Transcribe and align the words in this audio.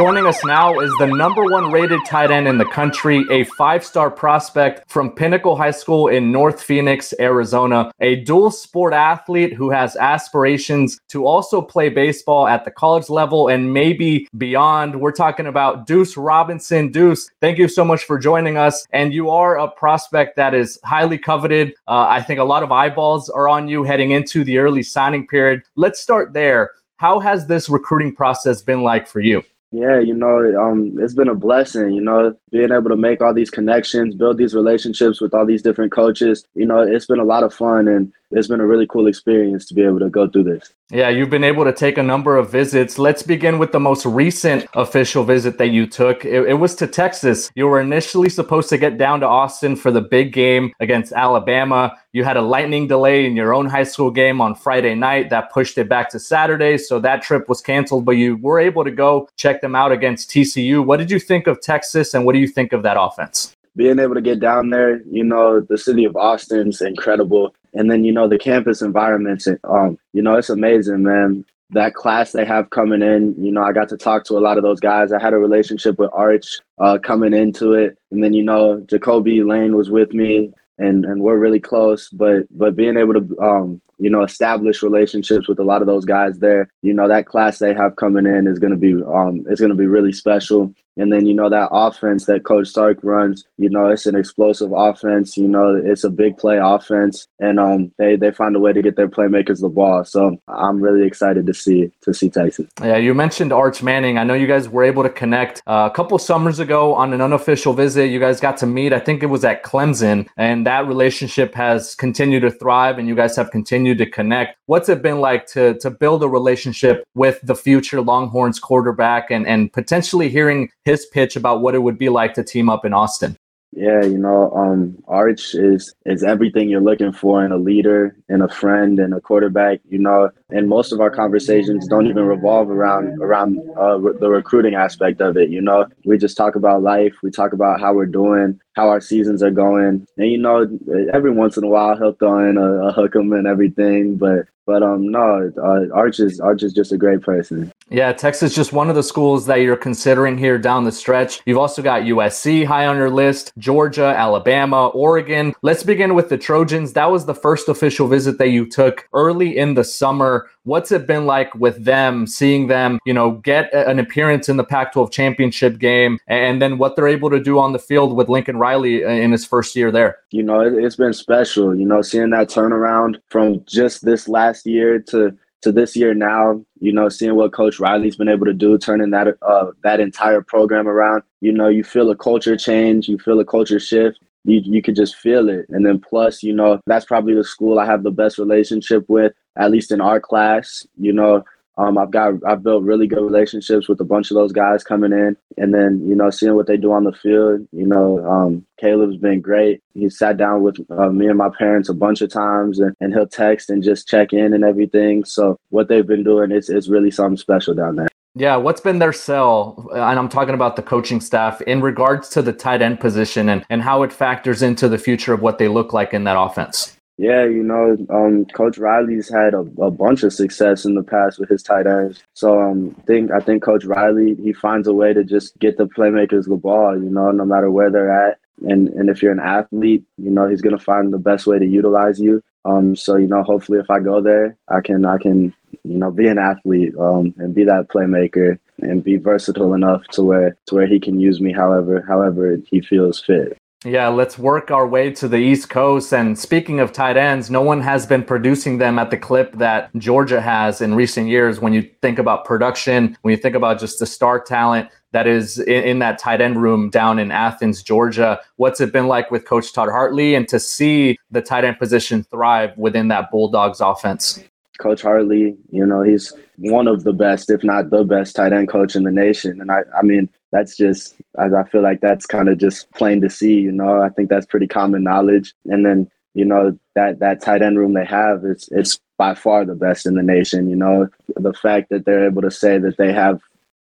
Joining 0.00 0.24
us 0.24 0.42
now 0.46 0.80
is 0.80 0.90
the 0.98 1.04
number 1.04 1.44
one 1.44 1.70
rated 1.70 2.00
tight 2.06 2.30
end 2.30 2.48
in 2.48 2.56
the 2.56 2.64
country, 2.64 3.22
a 3.30 3.44
five 3.58 3.84
star 3.84 4.10
prospect 4.10 4.90
from 4.90 5.10
Pinnacle 5.10 5.56
High 5.56 5.72
School 5.72 6.08
in 6.08 6.32
North 6.32 6.62
Phoenix, 6.62 7.12
Arizona, 7.20 7.92
a 8.00 8.16
dual 8.16 8.50
sport 8.50 8.94
athlete 8.94 9.52
who 9.52 9.68
has 9.68 9.96
aspirations 9.96 10.98
to 11.08 11.26
also 11.26 11.60
play 11.60 11.90
baseball 11.90 12.48
at 12.48 12.64
the 12.64 12.70
college 12.70 13.10
level 13.10 13.48
and 13.48 13.74
maybe 13.74 14.26
beyond. 14.38 14.98
We're 14.98 15.12
talking 15.12 15.44
about 15.44 15.86
Deuce 15.86 16.16
Robinson. 16.16 16.90
Deuce, 16.90 17.30
thank 17.42 17.58
you 17.58 17.68
so 17.68 17.84
much 17.84 18.04
for 18.04 18.18
joining 18.18 18.56
us. 18.56 18.86
And 18.92 19.12
you 19.12 19.28
are 19.28 19.58
a 19.58 19.68
prospect 19.68 20.34
that 20.36 20.54
is 20.54 20.80
highly 20.82 21.18
coveted. 21.18 21.74
Uh, 21.86 22.06
I 22.08 22.22
think 22.22 22.40
a 22.40 22.44
lot 22.44 22.62
of 22.62 22.72
eyeballs 22.72 23.28
are 23.28 23.48
on 23.48 23.68
you 23.68 23.84
heading 23.84 24.12
into 24.12 24.44
the 24.44 24.56
early 24.56 24.82
signing 24.82 25.26
period. 25.26 25.62
Let's 25.76 26.00
start 26.00 26.32
there. 26.32 26.70
How 26.96 27.20
has 27.20 27.46
this 27.46 27.68
recruiting 27.68 28.14
process 28.14 28.62
been 28.62 28.82
like 28.82 29.06
for 29.06 29.20
you? 29.20 29.42
Yeah, 29.72 30.00
you 30.00 30.14
know, 30.14 30.38
um, 30.60 30.96
it's 30.98 31.14
been 31.14 31.28
a 31.28 31.34
blessing, 31.34 31.90
you 31.90 32.00
know, 32.00 32.34
being 32.50 32.72
able 32.72 32.90
to 32.90 32.96
make 32.96 33.20
all 33.20 33.32
these 33.32 33.50
connections, 33.50 34.16
build 34.16 34.36
these 34.36 34.52
relationships 34.54 35.20
with 35.20 35.32
all 35.32 35.46
these 35.46 35.62
different 35.62 35.92
coaches. 35.92 36.44
You 36.54 36.66
know, 36.66 36.80
it's 36.80 37.06
been 37.06 37.20
a 37.20 37.24
lot 37.24 37.44
of 37.44 37.54
fun 37.54 37.86
and 37.86 38.12
it's 38.30 38.48
been 38.48 38.60
a 38.60 38.66
really 38.66 38.86
cool 38.86 39.06
experience 39.06 39.66
to 39.66 39.74
be 39.74 39.82
able 39.82 39.98
to 39.98 40.08
go 40.08 40.28
through 40.28 40.44
this. 40.44 40.72
Yeah, 40.90 41.08
you've 41.08 41.30
been 41.30 41.44
able 41.44 41.64
to 41.64 41.72
take 41.72 41.98
a 41.98 42.02
number 42.02 42.36
of 42.36 42.50
visits. 42.50 42.98
Let's 42.98 43.22
begin 43.22 43.58
with 43.58 43.72
the 43.72 43.80
most 43.80 44.06
recent 44.06 44.66
official 44.74 45.24
visit 45.24 45.58
that 45.58 45.68
you 45.68 45.86
took. 45.86 46.24
It, 46.24 46.48
it, 46.48 46.54
was 46.54 46.74
to 46.76 46.86
Texas. 46.86 47.50
You 47.54 47.66
were 47.66 47.80
initially 47.80 48.28
supposed 48.28 48.68
to 48.70 48.78
get 48.78 48.98
down 48.98 49.20
to 49.20 49.26
Austin 49.26 49.76
for 49.76 49.90
the 49.90 50.00
big 50.00 50.32
game 50.32 50.72
against 50.80 51.12
Alabama. 51.12 51.96
You 52.12 52.24
had 52.24 52.36
a 52.36 52.42
lightning 52.42 52.86
delay 52.86 53.26
in 53.26 53.36
your 53.36 53.54
own 53.54 53.66
high 53.66 53.84
school 53.84 54.10
game 54.10 54.40
on 54.40 54.54
Friday 54.54 54.94
night 54.94 55.30
that 55.30 55.52
pushed 55.52 55.78
it 55.78 55.88
back 55.88 56.10
to 56.10 56.18
Saturday. 56.18 56.78
So 56.78 57.00
that 57.00 57.22
trip 57.22 57.48
was 57.48 57.60
canceled, 57.60 58.04
but 58.04 58.12
you 58.12 58.36
were 58.36 58.58
able 58.58 58.84
to 58.84 58.90
go 58.90 59.28
check 59.36 59.60
them 59.60 59.74
out 59.74 59.92
against 59.92 60.30
TCU. 60.30 60.84
What 60.84 60.98
did 60.98 61.10
you 61.10 61.18
think 61.18 61.46
of 61.46 61.60
Texas 61.60 62.14
and 62.14 62.24
what 62.24 62.32
do 62.32 62.38
you 62.38 62.48
think 62.48 62.72
of 62.72 62.82
that 62.82 62.96
offense? 63.00 63.56
being 63.76 63.98
able 63.98 64.14
to 64.14 64.20
get 64.20 64.40
down 64.40 64.70
there, 64.70 65.00
you 65.10 65.24
know, 65.24 65.60
the 65.60 65.78
city 65.78 66.04
of 66.04 66.16
Austin's 66.16 66.80
incredible. 66.80 67.54
And 67.74 67.90
then, 67.90 68.04
you 68.04 68.12
know, 68.12 68.28
the 68.28 68.38
campus 68.38 68.82
environments, 68.82 69.48
um, 69.64 69.98
you 70.12 70.22
know, 70.22 70.34
it's 70.34 70.50
amazing, 70.50 71.02
man. 71.02 71.44
That 71.70 71.94
class 71.94 72.32
they 72.32 72.44
have 72.44 72.70
coming 72.70 73.00
in, 73.00 73.34
you 73.38 73.52
know, 73.52 73.62
I 73.62 73.72
got 73.72 73.88
to 73.90 73.96
talk 73.96 74.24
to 74.24 74.36
a 74.36 74.40
lot 74.40 74.56
of 74.56 74.64
those 74.64 74.80
guys. 74.80 75.12
I 75.12 75.22
had 75.22 75.34
a 75.34 75.38
relationship 75.38 75.98
with 75.98 76.10
Arch 76.12 76.58
uh, 76.78 76.98
coming 76.98 77.32
into 77.32 77.74
it. 77.74 77.96
And 78.10 78.24
then, 78.24 78.32
you 78.32 78.42
know, 78.42 78.80
Jacoby 78.88 79.44
Lane 79.44 79.76
was 79.76 79.88
with 79.88 80.12
me 80.12 80.52
and, 80.78 81.04
and 81.04 81.22
we're 81.22 81.38
really 81.38 81.60
close. 81.60 82.08
But 82.08 82.46
but 82.50 82.74
being 82.74 82.96
able 82.96 83.14
to 83.14 83.38
um, 83.40 83.80
you 84.00 84.08
know, 84.08 84.24
establish 84.24 84.82
relationships 84.82 85.46
with 85.46 85.58
a 85.58 85.64
lot 85.64 85.82
of 85.82 85.86
those 85.86 86.06
guys 86.06 86.38
there. 86.38 86.70
You 86.80 86.94
know, 86.94 87.06
that 87.06 87.26
class 87.26 87.58
they 87.58 87.74
have 87.74 87.96
coming 87.96 88.26
in 88.26 88.46
is 88.46 88.58
going 88.58 88.72
to 88.72 88.78
be 88.78 88.94
um, 88.94 89.44
it's 89.48 89.60
going 89.60 89.70
to 89.70 89.76
be 89.76 89.86
really 89.86 90.12
special. 90.12 90.74
And 91.00 91.12
then 91.12 91.26
you 91.26 91.34
know 91.34 91.48
that 91.48 91.70
offense 91.72 92.26
that 92.26 92.44
Coach 92.44 92.68
Sark 92.68 92.98
runs, 93.02 93.44
you 93.56 93.70
know, 93.70 93.88
it's 93.88 94.06
an 94.06 94.14
explosive 94.14 94.72
offense. 94.74 95.36
You 95.36 95.48
know, 95.48 95.74
it's 95.74 96.04
a 96.04 96.10
big 96.10 96.36
play 96.36 96.58
offense, 96.62 97.26
and 97.38 97.58
um, 97.58 97.92
they 97.98 98.16
they 98.16 98.30
find 98.30 98.54
a 98.54 98.60
way 98.60 98.72
to 98.72 98.82
get 98.82 98.96
their 98.96 99.08
playmakers 99.08 99.60
the 99.60 99.68
ball. 99.68 100.04
So 100.04 100.36
I'm 100.48 100.80
really 100.80 101.06
excited 101.06 101.46
to 101.46 101.54
see 101.54 101.90
to 102.02 102.12
see 102.12 102.28
Texas. 102.28 102.66
Yeah, 102.82 102.98
you 102.98 103.14
mentioned 103.14 103.52
Arch 103.52 103.82
Manning. 103.82 104.18
I 104.18 104.24
know 104.24 104.34
you 104.34 104.46
guys 104.46 104.68
were 104.68 104.84
able 104.84 105.02
to 105.02 105.08
connect 105.08 105.62
uh, 105.66 105.88
a 105.90 105.94
couple 105.94 106.18
summers 106.18 106.58
ago 106.58 106.94
on 106.94 107.12
an 107.14 107.20
unofficial 107.20 107.72
visit. 107.72 108.06
You 108.06 108.20
guys 108.20 108.38
got 108.38 108.58
to 108.58 108.66
meet. 108.66 108.92
I 108.92 109.00
think 109.00 109.22
it 109.22 109.26
was 109.26 109.44
at 109.44 109.64
Clemson, 109.64 110.28
and 110.36 110.66
that 110.66 110.86
relationship 110.86 111.54
has 111.54 111.94
continued 111.94 112.40
to 112.40 112.50
thrive, 112.50 112.98
and 112.98 113.08
you 113.08 113.14
guys 113.14 113.36
have 113.36 113.50
continued 113.50 113.98
to 113.98 114.06
connect. 114.06 114.58
What's 114.66 114.90
it 114.90 115.00
been 115.00 115.20
like 115.20 115.46
to 115.48 115.78
to 115.78 115.90
build 115.90 116.22
a 116.22 116.28
relationship 116.28 117.04
with 117.14 117.40
the 117.42 117.54
future 117.54 118.02
Longhorns 118.02 118.58
quarterback 118.58 119.30
and 119.30 119.46
and 119.46 119.72
potentially 119.72 120.28
hearing 120.28 120.68
pitch 121.12 121.36
about 121.36 121.60
what 121.60 121.74
it 121.74 121.80
would 121.80 121.98
be 121.98 122.08
like 122.08 122.34
to 122.34 122.44
team 122.44 122.68
up 122.68 122.84
in 122.84 122.92
Austin? 122.92 123.36
Yeah, 123.72 124.02
you 124.02 124.18
know, 124.18 124.50
um, 124.50 124.98
Arch 125.06 125.54
is 125.54 125.94
is 126.04 126.24
everything 126.24 126.68
you're 126.68 126.80
looking 126.80 127.12
for 127.12 127.44
in 127.44 127.52
a 127.52 127.56
leader, 127.56 128.16
in 128.28 128.42
a 128.42 128.48
friend, 128.48 128.98
and 128.98 129.14
a 129.14 129.20
quarterback. 129.20 129.78
You 129.88 129.98
know, 129.98 130.30
and 130.50 130.68
most 130.68 130.90
of 130.92 131.00
our 131.00 131.10
conversations 131.10 131.86
don't 131.86 132.08
even 132.08 132.24
revolve 132.24 132.68
around 132.68 133.22
around 133.22 133.60
uh, 133.78 134.00
re- 134.00 134.18
the 134.18 134.28
recruiting 134.28 134.74
aspect 134.74 135.20
of 135.20 135.36
it. 135.36 135.50
You 135.50 135.60
know, 135.60 135.86
we 136.04 136.18
just 136.18 136.36
talk 136.36 136.56
about 136.56 136.82
life. 136.82 137.14
We 137.22 137.30
talk 137.30 137.52
about 137.52 137.80
how 137.80 137.94
we're 137.94 138.06
doing, 138.06 138.58
how 138.74 138.88
our 138.88 139.00
seasons 139.00 139.42
are 139.42 139.50
going, 139.50 140.06
and 140.16 140.30
you 140.30 140.38
know, 140.38 140.66
every 141.12 141.30
once 141.30 141.56
in 141.56 141.64
a 141.64 141.68
while 141.68 141.96
he'll 141.96 142.12
throw 142.14 142.48
in 142.48 142.56
a, 142.56 142.88
a 142.88 142.92
hook 142.92 143.16
'em 143.16 143.32
and 143.32 143.46
everything. 143.46 144.16
But 144.16 144.46
but 144.70 144.84
um, 144.84 145.10
no, 145.10 145.52
uh, 145.58 145.92
Arch 145.92 146.20
is 146.20 146.38
Arch 146.38 146.62
is 146.62 146.72
just 146.72 146.92
a 146.92 146.96
great 146.96 147.22
person. 147.22 147.72
Yeah, 147.88 148.12
Texas 148.12 148.54
just 148.54 148.72
one 148.72 148.88
of 148.88 148.94
the 148.94 149.02
schools 149.02 149.46
that 149.46 149.56
you're 149.56 149.76
considering 149.76 150.38
here 150.38 150.58
down 150.58 150.84
the 150.84 150.92
stretch. 150.92 151.40
You've 151.44 151.58
also 151.58 151.82
got 151.82 152.02
USC 152.02 152.64
high 152.64 152.86
on 152.86 152.96
your 152.96 153.10
list, 153.10 153.52
Georgia, 153.58 154.14
Alabama, 154.16 154.86
Oregon. 154.88 155.54
Let's 155.62 155.82
begin 155.82 156.14
with 156.14 156.28
the 156.28 156.38
Trojans. 156.38 156.92
That 156.92 157.10
was 157.10 157.26
the 157.26 157.34
first 157.34 157.68
official 157.68 158.06
visit 158.06 158.38
that 158.38 158.50
you 158.50 158.64
took 158.64 159.08
early 159.12 159.58
in 159.58 159.74
the 159.74 159.82
summer. 159.82 160.48
What's 160.70 160.92
it 160.92 161.04
been 161.04 161.26
like 161.26 161.52
with 161.56 161.84
them, 161.84 162.28
seeing 162.28 162.68
them, 162.68 163.00
you 163.04 163.12
know, 163.12 163.32
get 163.32 163.74
an 163.74 163.98
appearance 163.98 164.48
in 164.48 164.56
the 164.56 164.62
Pac 164.62 164.92
12 164.92 165.10
championship 165.10 165.80
game 165.80 166.20
and 166.28 166.62
then 166.62 166.78
what 166.78 166.94
they're 166.94 167.08
able 167.08 167.28
to 167.30 167.40
do 167.40 167.58
on 167.58 167.72
the 167.72 167.80
field 167.80 168.16
with 168.16 168.28
Lincoln 168.28 168.56
Riley 168.56 169.02
in 169.02 169.32
his 169.32 169.44
first 169.44 169.74
year 169.74 169.90
there? 169.90 170.18
You 170.30 170.44
know, 170.44 170.60
it's 170.60 170.94
been 170.94 171.12
special, 171.12 171.74
you 171.74 171.84
know, 171.84 172.02
seeing 172.02 172.30
that 172.30 172.50
turnaround 172.50 173.16
from 173.30 173.64
just 173.64 174.04
this 174.04 174.28
last 174.28 174.64
year 174.64 175.00
to 175.08 175.36
to 175.62 175.72
this 175.72 175.96
year 175.96 176.14
now, 176.14 176.64
you 176.78 176.92
know, 176.92 177.08
seeing 177.08 177.34
what 177.34 177.52
Coach 177.52 177.80
Riley's 177.80 178.14
been 178.14 178.28
able 178.28 178.46
to 178.46 178.54
do, 178.54 178.78
turning 178.78 179.10
that 179.10 179.36
uh, 179.42 179.72
that 179.82 179.98
entire 179.98 180.40
program 180.40 180.86
around. 180.86 181.24
You 181.40 181.50
know, 181.50 181.66
you 181.66 181.82
feel 181.82 182.10
a 182.10 182.16
culture 182.16 182.56
change, 182.56 183.08
you 183.08 183.18
feel 183.18 183.40
a 183.40 183.44
culture 183.44 183.80
shift. 183.80 184.20
You 184.44 184.60
you 184.64 184.82
could 184.82 184.94
just 184.94 185.16
feel 185.16 185.48
it, 185.48 185.66
and 185.68 185.84
then 185.84 185.98
plus, 185.98 186.44
you 186.44 186.54
know, 186.54 186.80
that's 186.86 187.04
probably 187.04 187.34
the 187.34 187.44
school 187.44 187.80
I 187.80 187.86
have 187.86 188.04
the 188.04 188.10
best 188.10 188.38
relationship 188.38 189.04
with, 189.08 189.32
at 189.58 189.70
least 189.70 189.92
in 189.92 190.00
our 190.00 190.20
class. 190.20 190.86
You 190.98 191.12
know, 191.12 191.44
um, 191.80 191.96
I've 191.96 192.10
got 192.10 192.34
I've 192.46 192.62
built 192.62 192.82
really 192.82 193.06
good 193.06 193.22
relationships 193.22 193.88
with 193.88 194.00
a 194.00 194.04
bunch 194.04 194.30
of 194.30 194.34
those 194.34 194.52
guys 194.52 194.84
coming 194.84 195.12
in, 195.12 195.36
and 195.56 195.72
then 195.72 196.06
you 196.06 196.14
know 196.14 196.28
seeing 196.28 196.54
what 196.54 196.66
they 196.66 196.76
do 196.76 196.92
on 196.92 197.04
the 197.04 197.12
field. 197.12 197.66
You 197.72 197.86
know, 197.86 198.24
um, 198.26 198.66
Caleb's 198.78 199.16
been 199.16 199.40
great. 199.40 199.82
He 199.94 200.10
sat 200.10 200.36
down 200.36 200.62
with 200.62 200.76
uh, 200.90 201.08
me 201.08 201.26
and 201.26 201.38
my 201.38 201.48
parents 201.56 201.88
a 201.88 201.94
bunch 201.94 202.20
of 202.20 202.30
times, 202.30 202.80
and, 202.80 202.94
and 203.00 203.14
he'll 203.14 203.26
text 203.26 203.70
and 203.70 203.82
just 203.82 204.08
check 204.08 204.32
in 204.32 204.52
and 204.52 204.64
everything. 204.64 205.24
So 205.24 205.56
what 205.70 205.88
they've 205.88 206.06
been 206.06 206.24
doing 206.24 206.50
is 206.50 206.68
is 206.68 206.90
really 206.90 207.10
something 207.10 207.38
special 207.38 207.74
down 207.74 207.96
there. 207.96 208.08
Yeah, 208.34 208.56
what's 208.56 208.80
been 208.80 209.00
their 209.00 209.12
sell? 209.12 209.88
And 209.92 210.18
I'm 210.18 210.28
talking 210.28 210.54
about 210.54 210.76
the 210.76 210.82
coaching 210.82 211.20
staff 211.20 211.60
in 211.62 211.80
regards 211.80 212.28
to 212.30 212.42
the 212.42 212.52
tight 212.52 212.80
end 212.82 213.00
position 213.00 213.48
and, 213.48 213.64
and 213.70 213.82
how 213.82 214.02
it 214.02 214.12
factors 214.12 214.62
into 214.62 214.88
the 214.88 214.98
future 214.98 215.32
of 215.32 215.40
what 215.40 215.58
they 215.58 215.66
look 215.66 215.92
like 215.92 216.14
in 216.14 216.24
that 216.24 216.38
offense. 216.38 216.96
Yeah, 217.20 217.44
you 217.44 217.62
know, 217.62 217.98
um, 218.08 218.46
Coach 218.46 218.78
Riley's 218.78 219.28
had 219.28 219.52
a, 219.52 219.58
a, 219.58 219.90
bunch 219.90 220.22
of 220.22 220.32
success 220.32 220.86
in 220.86 220.94
the 220.94 221.02
past 221.02 221.38
with 221.38 221.50
his 221.50 221.62
tight 221.62 221.86
ends. 221.86 222.22
So 222.32 222.58
um, 222.58 222.96
think 223.06 223.30
I 223.30 223.40
think 223.40 223.62
Coach 223.62 223.84
Riley 223.84 224.36
he 224.36 224.54
finds 224.54 224.88
a 224.88 224.94
way 224.94 225.12
to 225.12 225.22
just 225.22 225.58
get 225.58 225.76
the 225.76 225.84
playmakers 225.84 226.48
the 226.48 226.56
ball. 226.56 226.94
You 226.94 227.10
know, 227.10 227.30
no 227.30 227.44
matter 227.44 227.70
where 227.70 227.90
they're 227.90 228.10
at, 228.10 228.38
and 228.66 228.88
and 228.88 229.10
if 229.10 229.22
you're 229.22 229.32
an 229.32 229.38
athlete, 229.38 230.02
you 230.16 230.30
know 230.30 230.48
he's 230.48 230.62
gonna 230.62 230.78
find 230.78 231.12
the 231.12 231.18
best 231.18 231.46
way 231.46 231.58
to 231.58 231.66
utilize 231.66 232.18
you. 232.18 232.42
Um, 232.64 232.96
so 232.96 233.16
you 233.16 233.26
know, 233.26 233.42
hopefully, 233.42 233.80
if 233.80 233.90
I 233.90 234.00
go 234.00 234.22
there, 234.22 234.56
I 234.68 234.80
can 234.80 235.04
I 235.04 235.18
can 235.18 235.52
you 235.84 235.98
know 235.98 236.10
be 236.10 236.26
an 236.26 236.38
athlete 236.38 236.94
um, 236.98 237.34
and 237.36 237.54
be 237.54 237.64
that 237.64 237.88
playmaker 237.88 238.58
and 238.78 239.04
be 239.04 239.18
versatile 239.18 239.74
enough 239.74 240.06
to 240.12 240.22
where 240.22 240.56
to 240.68 240.74
where 240.74 240.86
he 240.86 240.98
can 240.98 241.20
use 241.20 241.38
me 241.38 241.52
however 241.52 242.02
however 242.08 242.56
he 242.64 242.80
feels 242.80 243.20
fit. 243.20 243.58
Yeah, 243.84 244.08
let's 244.08 244.38
work 244.38 244.70
our 244.70 244.86
way 244.86 245.10
to 245.12 245.26
the 245.26 245.38
East 245.38 245.70
Coast. 245.70 246.12
And 246.12 246.38
speaking 246.38 246.80
of 246.80 246.92
tight 246.92 247.16
ends, 247.16 247.50
no 247.50 247.62
one 247.62 247.80
has 247.80 248.04
been 248.04 248.22
producing 248.22 248.76
them 248.76 248.98
at 248.98 249.10
the 249.10 249.16
clip 249.16 249.56
that 249.56 249.90
Georgia 249.96 250.42
has 250.42 250.82
in 250.82 250.94
recent 250.94 251.28
years. 251.28 251.60
When 251.60 251.72
you 251.72 251.88
think 252.02 252.18
about 252.18 252.44
production, 252.44 253.16
when 253.22 253.32
you 253.32 253.38
think 253.38 253.56
about 253.56 253.80
just 253.80 253.98
the 253.98 254.04
star 254.04 254.38
talent 254.38 254.90
that 255.12 255.26
is 255.26 255.58
in, 255.60 255.82
in 255.84 255.98
that 256.00 256.18
tight 256.18 256.42
end 256.42 256.60
room 256.60 256.90
down 256.90 257.18
in 257.18 257.30
Athens, 257.30 257.82
Georgia, 257.82 258.38
what's 258.56 258.82
it 258.82 258.92
been 258.92 259.08
like 259.08 259.30
with 259.30 259.46
Coach 259.46 259.72
Todd 259.72 259.88
Hartley 259.88 260.34
and 260.34 260.46
to 260.48 260.60
see 260.60 261.18
the 261.30 261.40
tight 261.40 261.64
end 261.64 261.78
position 261.78 262.22
thrive 262.24 262.76
within 262.76 263.08
that 263.08 263.30
Bulldogs 263.30 263.80
offense? 263.80 264.44
Coach 264.78 265.00
Hartley, 265.00 265.56
you 265.70 265.86
know, 265.86 266.02
he's 266.02 266.34
one 266.58 266.86
of 266.86 267.04
the 267.04 267.14
best, 267.14 267.50
if 267.50 267.64
not 267.64 267.88
the 267.88 268.04
best 268.04 268.36
tight 268.36 268.52
end 268.52 268.68
coach 268.68 268.94
in 268.94 269.04
the 269.04 269.10
nation. 269.10 269.58
And 269.58 269.70
I, 269.70 269.80
I 269.98 270.02
mean, 270.02 270.28
that's 270.52 270.76
just, 270.76 271.16
I, 271.38 271.46
I 271.46 271.64
feel 271.68 271.82
like 271.82 272.00
that's 272.00 272.26
kind 272.26 272.48
of 272.48 272.58
just 272.58 272.90
plain 272.92 273.20
to 273.20 273.30
see, 273.30 273.54
you 273.60 273.72
know, 273.72 274.02
I 274.02 274.08
think 274.08 274.28
that's 274.28 274.46
pretty 274.46 274.66
common 274.66 275.02
knowledge. 275.02 275.54
And 275.66 275.84
then, 275.84 276.10
you 276.34 276.44
know, 276.44 276.78
that, 276.94 277.18
that 277.20 277.42
tight 277.42 277.62
end 277.62 277.78
room 277.78 277.94
they 277.94 278.04
have, 278.04 278.44
it's, 278.44 278.68
it's 278.72 279.00
by 279.16 279.34
far 279.34 279.64
the 279.64 279.74
best 279.74 280.06
in 280.06 280.14
the 280.14 280.22
nation. 280.22 280.70
You 280.70 280.76
know, 280.76 281.08
the 281.36 281.52
fact 281.52 281.90
that 281.90 282.04
they're 282.04 282.26
able 282.26 282.42
to 282.42 282.50
say 282.50 282.78
that 282.78 282.96
they 282.96 283.12
have 283.12 283.40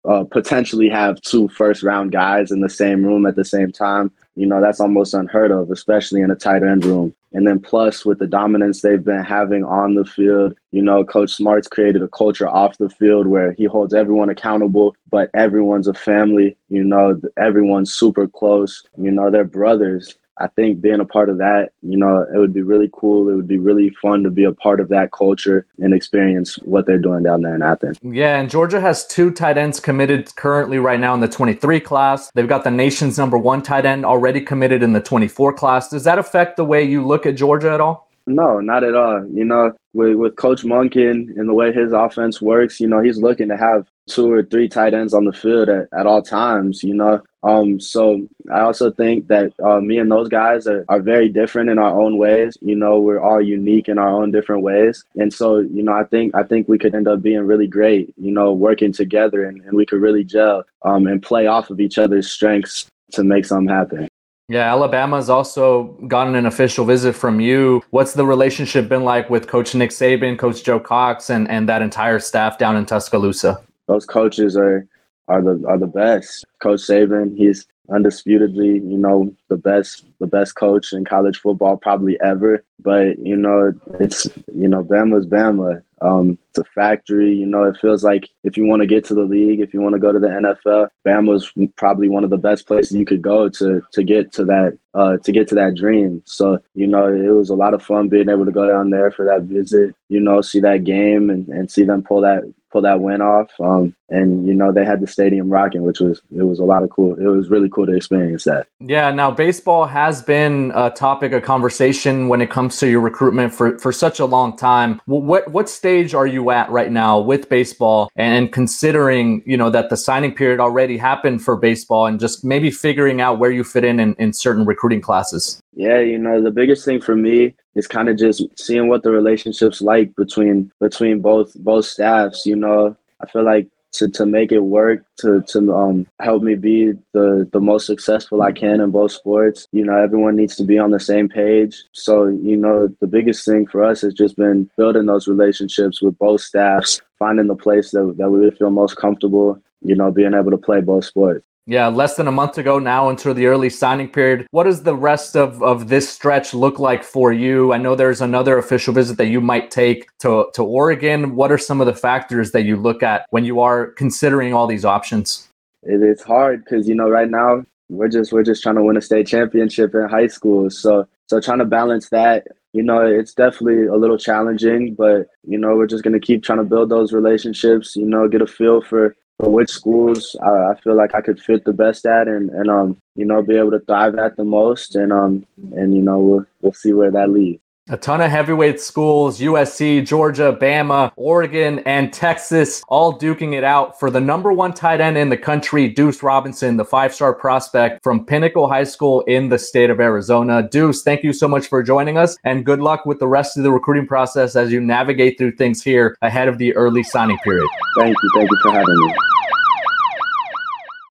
uh, 0.10 0.24
potentially 0.24 0.90
have 0.90 1.22
two 1.22 1.48
first 1.50 1.84
round 1.84 2.12
guys 2.12 2.50
in 2.50 2.62
the 2.62 2.70
same 2.70 3.06
room 3.06 3.28
at 3.28 3.36
the 3.36 3.46
same 3.46 3.72
time, 3.72 4.12
you 4.36 4.48
know, 4.48 4.60
that's 4.60 4.80
almost 4.80 5.14
unheard 5.14 5.52
of, 5.52 5.70
especially 5.70 6.22
in 6.22 6.32
a 6.32 6.36
tight 6.36 6.64
end 6.64 6.84
room. 6.84 7.14
And 7.32 7.46
then 7.46 7.60
plus 7.60 8.06
with 8.06 8.18
the 8.18 8.26
dominance 8.26 8.82
they've 8.82 9.04
been 9.04 9.24
having 9.24 9.64
on 9.64 9.94
the 9.94 10.06
field, 10.06 10.56
you 10.72 10.82
know, 10.82 11.04
Coach 11.04 11.34
Smart's 11.34 11.68
created 11.68 12.02
a 12.02 12.08
culture 12.08 12.48
off 12.48 12.80
the 12.80 12.90
field 12.90 13.28
where 13.28 13.52
he 13.52 13.66
holds 13.66 13.94
everyone 13.94 14.32
accountable, 14.32 14.96
but 15.12 15.30
everyone's 15.36 15.88
a 15.88 15.94
family, 15.94 16.58
you 16.70 16.84
know, 16.84 17.22
everyone's 17.38 17.94
super 17.94 18.28
close, 18.28 18.84
you 18.98 19.12
know, 19.12 19.30
they're 19.30 19.44
brothers. 19.44 20.16
I 20.40 20.48
think 20.48 20.82
being 20.82 21.00
a 21.00 21.06
part 21.06 21.30
of 21.30 21.38
that, 21.40 21.70
you 21.82 21.98
know, 21.98 22.26
it 22.34 22.38
would 22.38 22.54
be 22.54 22.62
really 22.62 22.90
cool. 22.94 23.30
It 23.30 23.36
would 23.36 23.48
be 23.48 23.58
really 23.58 23.90
fun 24.02 24.24
to 24.24 24.30
be 24.30 24.46
a 24.46 24.54
part 24.54 24.80
of 24.80 24.88
that 24.90 25.12
culture 25.12 25.66
and 25.80 25.94
experience 25.94 26.56
what 26.60 26.86
they're 26.86 26.98
doing 26.98 27.24
down 27.24 27.42
there 27.42 27.56
in 27.56 27.62
Athens. 27.62 27.98
Yeah, 28.02 28.40
and 28.40 28.50
Georgia 28.50 28.80
has 28.80 29.06
two 29.06 29.32
tight 29.32 29.58
ends 29.58 29.80
committed 29.80 30.34
currently 30.36 30.80
right 30.80 31.00
now 31.00 31.14
in 31.14 31.20
the 31.20 31.28
23 31.28 31.80
class. 31.82 32.32
They've 32.32 32.48
got 32.48 32.64
the 32.64 32.72
nation's 32.72 33.18
number 33.18 33.38
one 33.38 33.62
tight 33.62 33.86
end 33.86 34.06
already 34.06 34.42
committed 34.42 34.82
in 34.82 34.94
the 34.94 35.02
24 35.02 35.54
class. 35.54 35.90
Does 35.90 36.06
that 36.06 36.20
affect 36.20 36.56
the 36.58 36.66
way 36.66 36.84
you 36.84 37.06
look 37.06 37.26
at 37.26 37.36
Georgia 37.36 37.72
at 37.72 37.82
all? 37.82 38.09
No, 38.30 38.60
not 38.60 38.84
at 38.84 38.94
all. 38.94 39.26
You 39.28 39.44
know, 39.44 39.74
with, 39.94 40.16
with 40.16 40.36
Coach 40.36 40.62
Monken 40.62 41.36
and 41.36 41.50
the 41.50 41.54
way 41.54 41.74
his 41.74 41.92
offense 41.92 42.40
works, 42.40 42.80
you 42.80 42.88
know, 42.88 43.00
he's 43.00 43.18
looking 43.18 43.50
to 43.50 43.58
have 43.58 43.88
two 44.08 44.32
or 44.32 44.44
three 44.44 44.70
tight 44.70 44.94
ends 44.94 45.16
on 45.16 45.26
the 45.26 45.34
field 45.34 45.68
at, 45.68 45.88
at 45.98 46.06
all 46.06 46.22
times, 46.22 46.84
you 46.84 46.94
know. 46.94 47.24
Um, 47.42 47.80
so 47.80 48.28
I 48.54 48.60
also 48.60 48.92
think 48.92 49.28
that 49.30 49.54
uh, 49.64 49.82
me 49.82 49.98
and 49.98 50.12
those 50.12 50.30
guys 50.30 50.68
are, 50.68 50.86
are 50.90 51.00
very 51.00 51.28
different 51.28 51.72
in 51.72 51.80
our 51.80 52.00
own 52.00 52.20
ways. 52.20 52.56
You 52.62 52.76
know, 52.76 53.00
we're 53.00 53.20
all 53.20 53.42
unique 53.42 53.90
in 53.90 53.98
our 53.98 54.10
own 54.10 54.30
different 54.30 54.62
ways. 54.62 55.04
And 55.16 55.34
so, 55.34 55.58
you 55.58 55.82
know, 55.82 55.94
I 55.94 56.04
think 56.04 56.36
I 56.36 56.44
think 56.44 56.68
we 56.68 56.78
could 56.78 56.94
end 56.94 57.08
up 57.08 57.24
being 57.24 57.42
really 57.42 57.68
great, 57.68 58.14
you 58.18 58.32
know, 58.32 58.54
working 58.54 58.92
together 58.92 59.46
and, 59.46 59.60
and 59.64 59.76
we 59.76 59.88
could 59.88 60.02
really 60.02 60.24
gel 60.24 60.66
um, 60.84 61.08
and 61.08 61.24
play 61.24 61.48
off 61.48 61.72
of 61.72 61.80
each 61.80 61.98
other's 61.98 62.30
strengths 62.30 62.86
to 63.14 63.24
make 63.24 63.46
something 63.46 63.74
happen. 63.74 64.08
Yeah, 64.50 64.68
Alabama's 64.72 65.30
also 65.30 65.96
gotten 66.08 66.34
an 66.34 66.48
official 66.48 66.84
visit 66.84 67.14
from 67.14 67.40
you. 67.40 67.84
What's 67.92 68.14
the 68.14 68.26
relationship 68.26 68.90
been 68.90 69.04
like 69.04 69.30
with 69.30 69.48
Coach 69.48 69.76
Nick 69.76 69.92
Saban, 69.92 70.40
Coach 70.40 70.64
Joe 70.64 70.80
Cox, 70.80 71.30
and, 71.30 71.48
and 71.50 71.70
that 71.70 71.84
entire 71.84 72.18
staff 72.18 72.58
down 72.58 72.76
in 72.76 72.88
Tuscaloosa? 72.88 73.62
Those 73.88 74.08
coaches 74.08 74.58
are 74.58 74.88
are 75.28 75.44
the 75.44 75.64
are 75.68 75.78
the 75.78 75.86
best. 75.86 76.46
Coach 76.64 76.80
Saban, 76.80 77.38
he's 77.38 77.68
undisputedly, 77.92 78.80
you 78.80 78.98
know, 78.98 79.32
the 79.50 79.58
best 79.58 80.06
the 80.20 80.26
best 80.26 80.56
coach 80.56 80.94
in 80.94 81.06
college 81.06 81.38
football 81.38 81.78
probably 81.78 82.20
ever. 82.22 82.64
But 82.80 83.20
you 83.20 83.36
know, 83.36 83.72
it's 84.00 84.26
you 84.54 84.68
know, 84.68 84.84
Bama's 84.84 85.28
Bama. 85.28 85.84
Um, 86.02 86.40
it's 86.50 86.60
a 86.60 86.64
factory. 86.64 87.34
You 87.34 87.46
know, 87.46 87.64
it 87.64 87.78
feels 87.78 88.04
like 88.04 88.30
if 88.44 88.58
you 88.58 88.66
want 88.66 88.82
to 88.82 88.88
get 88.88 89.06
to 89.06 89.14
the 89.14 89.24
league, 89.24 89.60
if 89.60 89.74
you 89.74 89.82
want 89.82 89.94
to 89.94 90.00
go 90.00 90.12
to 90.12 90.20
the 90.20 90.28
NFL, 90.28 90.90
Bama's 91.06 91.52
probably 91.76 92.10
one 92.10 92.24
of 92.24 92.30
the 92.30 92.38
best 92.38 92.68
places 92.68 92.98
you 92.98 93.06
could 93.06 93.22
go 93.22 93.50
to 93.50 93.82
to 93.92 94.04
get 94.04 94.32
to 94.34 94.46
that 94.46 94.78
uh, 94.94 95.18
to 95.18 95.32
get 95.32 95.48
to 95.50 95.56
that 95.56 95.76
dream. 95.76 96.22
So 96.26 96.60
you 96.74 96.88
know, 96.88 97.08
it 97.08 97.30
was 97.36 97.50
a 97.50 97.56
lot 97.56 97.74
of 97.74 97.84
fun 97.84 98.10
being 98.10 98.30
able 98.30 98.46
to 98.46 98.52
go 98.52 98.68
down 98.68 98.90
there 98.90 99.12
for 99.12 99.26
that 99.26 99.44
visit. 99.44 99.96
You 100.10 100.20
know, 100.20 100.42
see 100.42 100.60
that 100.62 100.84
game 100.84 101.30
and, 101.30 101.48
and 101.50 101.70
see 101.70 101.84
them 101.84 102.04
pull 102.04 102.22
that 102.22 102.44
pull 102.72 102.82
that 102.82 103.02
win 103.02 103.22
off. 103.22 103.50
Um, 103.60 103.96
and 104.10 104.48
you 104.48 104.54
know 104.54 104.72
they 104.72 104.86
had 104.86 105.02
the 105.02 105.08
stadium 105.08 105.50
rocking, 105.50 105.84
which 105.84 106.00
was 106.00 106.22
it 106.36 106.44
was 106.44 106.60
a 106.60 106.64
lot 106.64 106.84
of 106.84 106.90
cool. 106.90 107.16
It 107.16 107.28
was 107.28 107.50
really 107.50 107.70
cool 107.70 107.86
to 107.86 107.96
experience 107.96 108.44
that. 108.46 108.68
Yeah. 108.80 109.12
Now 109.12 109.32
baseball 109.32 109.86
has 109.86 110.22
been 110.22 110.72
a 110.76 110.90
topic 110.90 111.32
of 111.32 111.44
conversation 111.44 112.28
when 112.28 112.42
it 112.42 112.50
comes 112.50 112.78
to 112.80 112.88
your 112.88 113.02
recruitment 113.02 113.54
for 113.54 113.78
for 113.78 113.92
such 113.92 114.20
a 114.20 114.26
long 114.26 114.58
time. 114.58 115.02
What 115.06 115.52
what 115.52 115.70
stage 115.70 116.14
are 116.14 116.28
you 116.28 116.49
at 116.52 116.70
right 116.70 116.92
now 116.92 117.20
with 117.20 117.50
baseball? 117.50 118.10
And 118.16 118.52
considering 118.52 119.42
you 119.46 119.58
know 119.58 119.70
that 119.70 119.90
the 119.90 119.98
signing 119.98 120.34
period 120.34 120.60
already 120.60 120.98
happened 120.98 121.44
for 121.44 121.56
baseball, 121.56 122.06
and 122.06 122.20
just 122.20 122.44
maybe 122.44 122.72
figuring 122.72 123.22
out 123.22 123.40
where 123.40 123.52
you 123.52 123.64
fit 123.64 123.84
in 123.84 124.00
in, 124.00 124.16
in 124.16 124.34
certain 124.34 124.66
recruiting 124.66 125.02
classes. 125.02 125.62
Yeah, 125.74 126.00
you 126.00 126.18
know 126.18 126.42
the 126.42 126.52
biggest 126.52 126.86
thing 126.86 127.02
for 127.02 127.16
me 127.16 127.56
is 127.76 127.88
kind 127.88 128.10
of 128.10 128.18
just 128.18 128.44
seeing 128.58 128.88
what 128.88 129.04
the 129.04 129.12
relationships 129.12 129.82
like 129.82 130.16
between 130.16 130.72
between 130.80 131.22
both 131.22 131.54
both 131.56 131.86
staffs. 131.86 132.46
You 132.46 132.56
know, 132.56 132.96
I 133.22 133.28
feel 133.28 133.44
like 133.44 133.68
to, 133.94 134.08
to 134.10 134.26
make 134.26 134.52
it 134.52 134.60
work 134.60 135.04
to 135.18 135.42
to 135.48 135.74
um 135.74 136.08
help 136.20 136.44
me 136.44 136.56
be 136.56 136.94
the 137.14 137.50
the 137.52 137.60
most 137.60 137.86
successful 137.86 138.42
I 138.42 138.52
can 138.52 138.82
in 138.82 138.92
both 138.92 139.12
sports. 139.12 139.68
You 139.72 139.86
know, 139.86 139.96
everyone 139.96 140.36
needs 140.36 140.56
to 140.58 140.64
be 140.64 140.78
on 140.78 140.92
the 140.92 141.00
same 141.00 141.28
page. 141.30 141.84
So, 141.94 142.28
you 142.28 142.58
know, 142.58 142.88
the 143.00 143.08
biggest 143.08 143.46
thing 143.46 143.68
for 143.68 143.84
us 143.84 144.02
has 144.02 144.14
just 144.14 144.36
been 144.38 144.70
building 144.78 145.06
those 145.06 145.28
relationships 145.28 146.02
with 146.02 146.18
both 146.18 146.42
staffs, 146.42 147.02
finding 147.18 147.48
the 147.48 147.56
place 147.56 147.92
that, 147.92 148.16
that 148.18 148.30
we 148.30 148.40
would 148.40 148.58
feel 148.58 148.70
most 148.70 148.98
comfortable, 148.98 149.62
you 149.82 149.96
know, 149.96 150.12
being 150.12 150.34
able 150.34 150.52
to 150.52 150.58
play 150.58 150.82
both 150.82 151.06
sports. 151.06 151.44
Yeah, 151.70 151.86
less 151.86 152.16
than 152.16 152.28
a 152.28 152.32
month 152.32 152.58
ago 152.58 152.80
now 152.80 153.10
into 153.10 153.32
the 153.32 153.46
early 153.46 153.70
signing 153.70 154.10
period. 154.10 154.48
What 154.50 154.64
does 154.64 154.82
the 154.82 154.96
rest 154.96 155.38
of, 155.38 155.62
of 155.62 155.88
this 155.88 156.10
stretch 156.10 156.52
look 156.52 156.80
like 156.80 157.04
for 157.04 157.32
you? 157.32 157.74
I 157.74 157.78
know 157.78 157.94
there's 157.94 158.22
another 158.22 158.58
official 158.58 158.92
visit 158.92 159.18
that 159.18 159.28
you 159.28 159.40
might 159.40 159.70
take 159.70 160.10
to, 160.22 160.48
to 160.56 160.64
Oregon. 160.64 161.36
What 161.36 161.52
are 161.52 161.60
some 161.60 161.80
of 161.80 161.86
the 161.86 161.94
factors 161.94 162.54
that 162.54 162.64
you 162.64 162.76
look 162.76 163.04
at 163.04 163.28
when 163.30 163.46
you 163.46 163.60
are 163.60 163.92
considering 163.92 164.52
all 164.52 164.66
these 164.66 164.84
options? 164.84 165.48
It 165.84 166.02
is 166.02 166.24
hard 166.24 166.66
because 166.66 166.88
you 166.88 166.96
know 166.96 167.08
right 167.08 167.30
now 167.30 167.64
we're 167.88 168.08
just 168.08 168.34
we're 168.34 168.42
just 168.42 168.64
trying 168.64 168.76
to 168.76 168.84
win 168.84 168.98
a 168.98 169.02
state 169.02 169.28
championship 169.28 169.94
in 169.94 170.10
high 170.10 170.28
school. 170.28 170.72
So 170.72 171.08
so 171.28 171.40
trying 171.40 171.60
to 171.60 171.66
balance 171.66 172.10
that, 172.10 172.48
you 172.74 172.82
know, 172.82 173.06
it's 173.06 173.36
definitely 173.36 173.86
a 173.86 173.96
little 173.96 174.18
challenging, 174.18 174.96
but 174.96 175.28
you 175.44 175.60
know, 175.60 175.76
we're 175.76 175.86
just 175.86 176.04
gonna 176.04 176.20
keep 176.20 176.42
trying 176.42 176.58
to 176.58 176.64
build 176.64 176.90
those 176.90 177.14
relationships, 177.14 177.96
you 177.96 178.06
know, 178.06 178.28
get 178.28 178.42
a 178.42 178.48
feel 178.48 178.82
for 178.82 179.16
which 179.48 179.70
schools 179.70 180.36
I, 180.44 180.72
I, 180.72 180.80
feel 180.84 180.96
like 180.96 181.16
I 181.16 181.22
could 181.22 181.40
fit 181.40 181.64
the 181.64 181.72
best 181.72 182.06
at 182.06 182.28
and, 182.28 182.50
and 182.50 182.70
um 182.70 182.98
you 183.16 183.26
know 183.26 183.42
be 183.42 183.56
able 183.56 183.72
to 183.72 183.80
thrive 183.80 184.16
at 184.16 184.36
the 184.36 184.44
most 184.44 184.96
and 184.96 185.14
um 185.14 185.46
and 185.76 185.96
you 185.96 186.02
know 186.02 186.20
we'll 186.20 186.46
we'll 186.62 186.74
see 186.74 186.94
where 186.94 187.12
that 187.12 187.30
leads. 187.30 187.62
A 187.92 187.98
ton 187.98 188.22
of 188.22 188.30
heavyweight 188.30 188.80
schools, 188.80 189.40
USC, 189.40 190.06
Georgia, 190.06 190.56
Bama, 190.62 191.12
Oregon, 191.16 191.80
and 191.88 192.14
Texas, 192.14 192.84
all 192.88 193.18
duking 193.18 193.56
it 193.56 193.64
out 193.64 194.00
for 194.00 194.12
the 194.12 194.20
number 194.20 194.54
one 194.54 194.76
tight 194.76 195.02
end 195.02 195.18
in 195.18 195.30
the 195.30 195.38
country, 195.38 195.88
Deuce 195.88 196.22
Robinson, 196.22 196.78
the 196.78 196.86
five 196.86 197.16
star 197.16 197.34
prospect 197.34 198.04
from 198.04 198.28
Pinnacle 198.28 198.70
High 198.70 198.84
School 198.84 199.22
in 199.22 199.50
the 199.50 199.58
state 199.58 199.90
of 199.90 200.00
Arizona. 200.00 200.70
Deuce, 200.70 201.02
thank 201.02 201.24
you 201.24 201.34
so 201.34 201.48
much 201.48 201.66
for 201.66 201.82
joining 201.82 202.16
us, 202.16 202.38
and 202.44 202.64
good 202.64 202.80
luck 202.80 203.08
with 203.08 203.18
the 203.18 203.28
rest 203.28 203.58
of 203.58 203.64
the 203.64 203.72
recruiting 203.72 204.06
process 204.06 204.56
as 204.56 204.72
you 204.72 204.80
navigate 204.80 205.40
through 205.40 205.54
things 205.54 205.82
here 205.82 206.16
ahead 206.22 206.48
of 206.48 206.60
the 206.60 206.76
early 206.76 207.02
signing 207.02 207.40
period. 207.40 207.68
Thank 207.98 208.16
you. 208.22 208.30
Thank 208.36 208.52
you 208.52 208.58
for 208.62 208.72
having 208.72 209.08
me. 209.08 209.29